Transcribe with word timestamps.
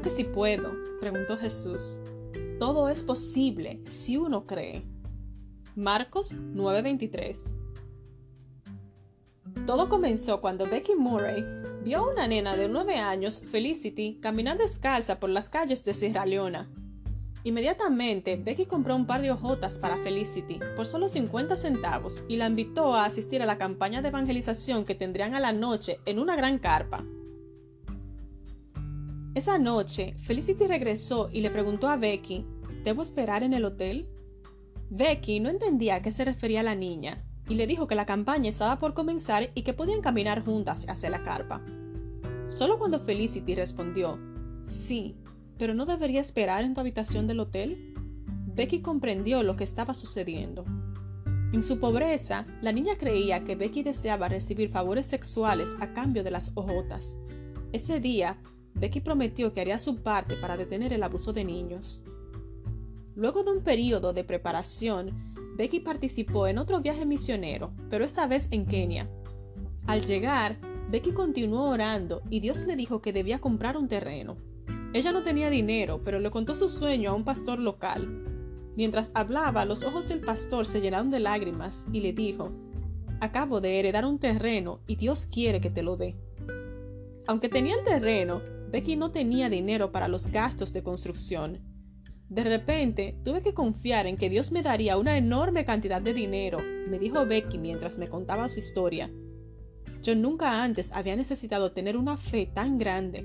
que 0.00 0.10
sí 0.10 0.24
puedo, 0.24 0.72
preguntó 1.00 1.36
Jesús. 1.36 2.00
Todo 2.58 2.88
es 2.88 3.02
posible 3.02 3.80
si 3.84 4.16
uno 4.16 4.46
cree. 4.46 4.82
Marcos 5.74 6.36
9:23 6.36 7.54
Todo 9.66 9.88
comenzó 9.88 10.40
cuando 10.40 10.66
Becky 10.66 10.94
Murray 10.94 11.44
vio 11.84 11.98
a 11.98 12.12
una 12.12 12.26
nena 12.26 12.56
de 12.56 12.68
9 12.68 12.96
años, 12.96 13.42
Felicity, 13.42 14.18
caminar 14.20 14.58
descalza 14.58 15.18
por 15.18 15.30
las 15.30 15.50
calles 15.50 15.84
de 15.84 15.92
Sierra 15.92 16.24
Leona. 16.24 16.70
Inmediatamente, 17.44 18.36
Becky 18.36 18.66
compró 18.66 18.96
un 18.96 19.06
par 19.06 19.22
de 19.22 19.30
hojotas 19.30 19.78
para 19.78 19.98
Felicity 19.98 20.58
por 20.76 20.86
solo 20.86 21.08
50 21.08 21.56
centavos 21.56 22.24
y 22.26 22.36
la 22.36 22.46
invitó 22.46 22.94
a 22.94 23.04
asistir 23.04 23.42
a 23.42 23.46
la 23.46 23.58
campaña 23.58 24.02
de 24.02 24.08
evangelización 24.08 24.84
que 24.84 24.94
tendrían 24.94 25.34
a 25.34 25.40
la 25.40 25.52
noche 25.52 26.00
en 26.06 26.18
una 26.18 26.36
gran 26.36 26.58
carpa. 26.58 27.04
Esa 29.36 29.58
noche, 29.58 30.14
Felicity 30.22 30.66
regresó 30.66 31.28
y 31.30 31.42
le 31.42 31.50
preguntó 31.50 31.88
a 31.88 31.98
Becky, 31.98 32.46
¿debo 32.84 33.02
esperar 33.02 33.42
en 33.42 33.52
el 33.52 33.66
hotel? 33.66 34.08
Becky 34.88 35.40
no 35.40 35.50
entendía 35.50 35.96
a 35.96 36.00
qué 36.00 36.10
se 36.10 36.24
refería 36.24 36.62
la 36.62 36.74
niña 36.74 37.22
y 37.46 37.56
le 37.56 37.66
dijo 37.66 37.86
que 37.86 37.94
la 37.94 38.06
campaña 38.06 38.48
estaba 38.48 38.78
por 38.78 38.94
comenzar 38.94 39.50
y 39.54 39.60
que 39.60 39.74
podían 39.74 40.00
caminar 40.00 40.42
juntas 40.42 40.86
hacia 40.88 41.10
la 41.10 41.22
carpa. 41.22 41.60
Solo 42.46 42.78
cuando 42.78 42.98
Felicity 42.98 43.54
respondió, 43.54 44.18
sí, 44.64 45.18
pero 45.58 45.74
no 45.74 45.84
debería 45.84 46.22
esperar 46.22 46.64
en 46.64 46.72
tu 46.72 46.80
habitación 46.80 47.26
del 47.26 47.40
hotel, 47.40 47.92
Becky 48.46 48.80
comprendió 48.80 49.42
lo 49.42 49.54
que 49.54 49.64
estaba 49.64 49.92
sucediendo. 49.92 50.64
En 51.52 51.62
su 51.62 51.78
pobreza, 51.78 52.46
la 52.62 52.72
niña 52.72 52.96
creía 52.96 53.44
que 53.44 53.54
Becky 53.54 53.82
deseaba 53.82 54.30
recibir 54.30 54.70
favores 54.70 55.06
sexuales 55.06 55.76
a 55.78 55.92
cambio 55.92 56.24
de 56.24 56.30
las 56.30 56.52
hojotas. 56.54 57.18
Ese 57.72 58.00
día, 58.00 58.38
Becky 58.78 59.00
prometió 59.00 59.52
que 59.52 59.60
haría 59.60 59.78
su 59.78 59.96
parte 60.02 60.36
para 60.36 60.56
detener 60.56 60.92
el 60.92 61.02
abuso 61.02 61.32
de 61.32 61.44
niños. 61.44 62.04
Luego 63.14 63.42
de 63.42 63.52
un 63.52 63.62
periodo 63.62 64.12
de 64.12 64.22
preparación, 64.22 65.34
Becky 65.56 65.80
participó 65.80 66.46
en 66.46 66.58
otro 66.58 66.80
viaje 66.80 67.06
misionero, 67.06 67.72
pero 67.88 68.04
esta 68.04 68.26
vez 68.26 68.48
en 68.50 68.66
Kenia. 68.66 69.08
Al 69.86 70.04
llegar, 70.04 70.58
Becky 70.90 71.12
continuó 71.12 71.70
orando 71.70 72.22
y 72.28 72.40
Dios 72.40 72.66
le 72.66 72.76
dijo 72.76 73.00
que 73.00 73.14
debía 73.14 73.38
comprar 73.38 73.78
un 73.78 73.88
terreno. 73.88 74.36
Ella 74.92 75.12
no 75.12 75.22
tenía 75.22 75.48
dinero, 75.48 76.02
pero 76.04 76.20
le 76.20 76.30
contó 76.30 76.54
su 76.54 76.68
sueño 76.68 77.10
a 77.10 77.14
un 77.14 77.24
pastor 77.24 77.58
local. 77.58 78.06
Mientras 78.76 79.10
hablaba, 79.14 79.64
los 79.64 79.82
ojos 79.82 80.06
del 80.06 80.20
pastor 80.20 80.66
se 80.66 80.82
llenaron 80.82 81.10
de 81.10 81.20
lágrimas 81.20 81.86
y 81.92 82.00
le 82.00 82.12
dijo, 82.12 82.52
Acabo 83.20 83.62
de 83.62 83.78
heredar 83.78 84.04
un 84.04 84.18
terreno 84.18 84.80
y 84.86 84.96
Dios 84.96 85.26
quiere 85.26 85.60
que 85.62 85.70
te 85.70 85.82
lo 85.82 85.96
dé. 85.96 86.14
Aunque 87.26 87.48
tenía 87.48 87.74
el 87.76 87.84
terreno, 87.84 88.42
Becky 88.70 88.96
no 88.96 89.10
tenía 89.10 89.48
dinero 89.48 89.92
para 89.92 90.08
los 90.08 90.26
gastos 90.26 90.72
de 90.72 90.82
construcción. 90.82 91.60
De 92.28 92.42
repente, 92.42 93.16
tuve 93.24 93.42
que 93.42 93.54
confiar 93.54 94.06
en 94.06 94.16
que 94.16 94.28
Dios 94.28 94.50
me 94.50 94.62
daría 94.62 94.96
una 94.96 95.16
enorme 95.16 95.64
cantidad 95.64 96.02
de 96.02 96.12
dinero, 96.12 96.58
me 96.90 96.98
dijo 96.98 97.24
Becky 97.24 97.58
mientras 97.58 97.98
me 97.98 98.08
contaba 98.08 98.48
su 98.48 98.58
historia. 98.58 99.10
Yo 100.02 100.14
nunca 100.14 100.62
antes 100.62 100.92
había 100.92 101.16
necesitado 101.16 101.72
tener 101.72 101.96
una 101.96 102.16
fe 102.16 102.46
tan 102.52 102.78
grande. 102.78 103.24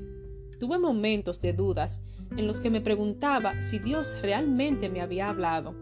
Tuve 0.60 0.78
momentos 0.78 1.42
de 1.42 1.54
dudas 1.54 2.02
en 2.38 2.46
los 2.46 2.62
que 2.62 2.70
me 2.70 2.82
preguntaba 2.82 3.62
si 3.62 3.80
Dios 3.80 4.16
realmente 4.22 4.90
me 4.90 5.02
había 5.02 5.30
hablado. 5.30 5.76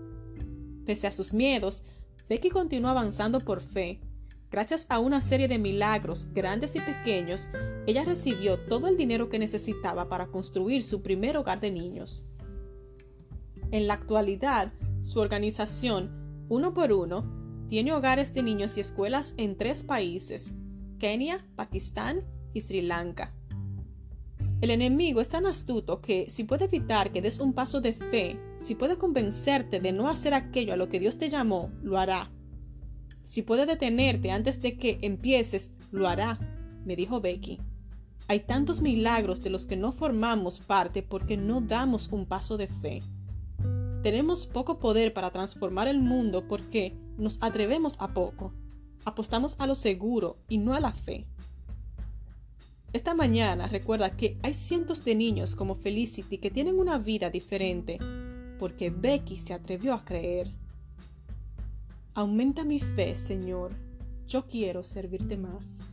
Pese 0.86 1.08
a 1.08 1.12
sus 1.12 1.34
miedos, 1.34 1.84
Becky 2.30 2.50
continuó 2.50 2.90
avanzando 2.90 3.40
por 3.40 3.62
fe, 3.62 4.00
Gracias 4.52 4.88
a 4.90 5.00
una 5.00 5.22
serie 5.22 5.48
de 5.48 5.60
milagros 5.60 6.28
grandes 6.34 6.76
y 6.76 6.80
pequeños, 6.80 7.50
ella 7.86 8.04
recibió 8.04 8.60
todo 8.60 8.88
el 8.88 8.98
dinero 8.98 9.30
que 9.30 9.38
necesitaba 9.38 10.10
para 10.10 10.28
construir 10.28 10.82
su 10.82 11.04
primer 11.04 11.38
hogar 11.38 11.60
de 11.60 11.70
niños. 11.70 12.26
En 13.72 13.86
la 13.86 13.94
actualidad, 13.94 14.74
su 15.02 15.20
organización, 15.20 16.46
uno 16.50 16.74
por 16.74 16.92
uno, 16.92 17.24
tiene 17.68 17.94
hogares 17.94 18.34
de 18.34 18.42
niños 18.42 18.76
y 18.78 18.82
escuelas 18.82 19.36
en 19.38 19.56
tres 19.56 19.84
países, 19.84 20.52
Kenia, 20.98 21.46
Pakistán 21.56 22.26
y 22.52 22.62
Sri 22.62 22.82
Lanka. 22.82 23.36
El 24.62 24.72
enemigo 24.72 25.22
es 25.22 25.30
tan 25.30 25.46
astuto 25.46 26.02
que 26.02 26.28
si 26.28 26.44
puede 26.44 26.66
evitar 26.66 27.12
que 27.12 27.22
des 27.22 27.40
un 27.40 27.54
paso 27.54 27.82
de 27.82 27.94
fe, 27.94 28.40
si 28.58 28.74
puede 28.74 28.98
convencerte 28.98 29.80
de 29.80 29.92
no 29.92 30.10
hacer 30.10 30.34
aquello 30.34 30.74
a 30.74 30.76
lo 30.76 30.90
que 30.90 31.00
Dios 31.00 31.20
te 31.20 31.30
llamó, 31.30 31.72
lo 31.84 32.00
hará. 32.00 32.32
Si 33.30 33.44
puede 33.44 33.68
detenerte 33.68 34.32
antes 34.32 34.60
de 34.60 34.76
que 34.76 34.98
empieces, 35.04 35.70
lo 35.92 36.08
hará, 36.08 36.40
me 36.84 36.96
dijo 36.96 37.22
Becky. 37.22 37.60
Hay 38.28 38.40
tantos 38.40 38.82
milagros 38.82 39.44
de 39.44 39.52
los 39.52 39.68
que 39.68 39.78
no 39.78 39.92
formamos 39.92 40.60
parte 40.60 41.04
porque 41.04 41.38
no 41.38 41.62
damos 41.62 42.08
un 42.12 42.26
paso 42.26 42.58
de 42.58 42.66
fe. 42.66 43.04
Tenemos 44.02 44.48
poco 44.48 44.80
poder 44.80 45.14
para 45.14 45.30
transformar 45.30 45.88
el 45.88 46.00
mundo 46.00 46.48
porque 46.48 46.96
nos 47.20 47.38
atrevemos 47.40 47.98
a 48.00 48.16
poco. 48.16 48.52
Apostamos 49.06 49.60
a 49.60 49.68
lo 49.68 49.76
seguro 49.76 50.38
y 50.48 50.58
no 50.58 50.74
a 50.74 50.80
la 50.80 50.94
fe. 50.94 51.28
Esta 52.94 53.14
mañana 53.14 53.68
recuerda 53.68 54.10
que 54.10 54.40
hay 54.42 54.56
cientos 54.56 55.06
de 55.06 55.14
niños 55.14 55.56
como 55.56 55.76
Felicity 55.76 56.40
que 56.40 56.50
tienen 56.50 56.80
una 56.80 56.98
vida 56.98 57.30
diferente 57.30 58.00
porque 58.58 58.90
Becky 58.90 59.38
se 59.38 59.54
atrevió 59.54 59.94
a 59.94 60.04
creer. 60.04 60.52
Aumenta 62.20 62.66
mi 62.66 62.82
fe, 62.82 63.16
Señor. 63.16 63.72
Yo 64.28 64.46
quiero 64.46 64.84
servirte 64.84 65.38
más. 65.38 65.90